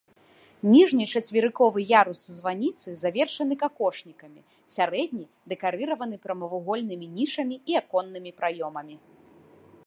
Ніжні 0.73 1.03
чацверыковы 1.17 1.79
ярус 2.01 2.21
званіцы 2.37 2.89
завершаны 3.03 3.53
какошнікамі, 3.65 4.41
сярэдні 4.77 5.23
дэкарыраваны 5.53 6.15
прамавугольнымі 6.25 7.07
нішамі 7.21 7.55
і 7.75 7.79
аконнымі 7.85 8.31
праёмамі. 8.43 8.95